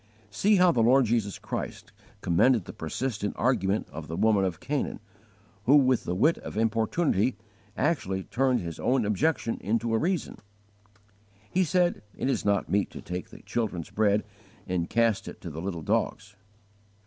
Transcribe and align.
See 0.31 0.55
how 0.55 0.71
the 0.71 0.81
Lord 0.81 1.05
Jesus 1.05 1.37
Christ 1.37 1.91
commended 2.21 2.65
the 2.65 2.73
persistent 2.73 3.35
argument 3.37 3.87
of 3.91 4.07
the 4.07 4.17
woman 4.17 4.43
of 4.45 4.59
Canaan, 4.59 4.99
who 5.65 5.75
with 5.75 6.05
the 6.05 6.15
wit 6.15 6.39
of 6.39 6.57
importunity 6.57 7.35
actually 7.77 8.23
turned 8.23 8.61
his 8.61 8.79
own 8.79 9.05
objection 9.05 9.59
into 9.61 9.93
a 9.93 9.99
reason. 9.99 10.37
He 11.51 11.63
said, 11.63 12.01
"It 12.17 12.31
is 12.31 12.43
not 12.43 12.67
meet 12.67 12.89
to 12.93 13.01
take 13.03 13.29
the 13.29 13.41
children's 13.43 13.91
bread 13.91 14.23
and 14.65 14.89
cast 14.89 15.27
it 15.27 15.39
to 15.41 15.51
the 15.51 15.61
little 15.61 15.83
dogs." 15.83 16.35